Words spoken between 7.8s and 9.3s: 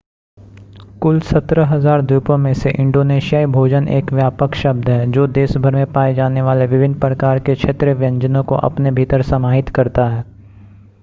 व्यंजनों को अपने भीतर